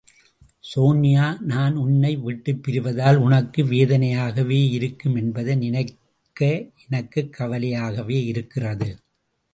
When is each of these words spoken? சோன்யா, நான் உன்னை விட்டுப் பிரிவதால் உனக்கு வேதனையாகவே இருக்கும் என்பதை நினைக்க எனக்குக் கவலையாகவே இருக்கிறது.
சோன்யா, 0.69 1.25
நான் 1.41 1.75
உன்னை 1.75 2.15
விட்டுப் 2.17 2.63
பிரிவதால் 2.67 3.15
உனக்கு 3.17 3.63
வேதனையாகவே 3.63 4.59
இருக்கும் 4.69 5.15
என்பதை 5.15 5.55
நினைக்க 5.55 6.41
எனக்குக் 6.87 7.33
கவலையாகவே 7.39 8.17
இருக்கிறது. 8.25 8.89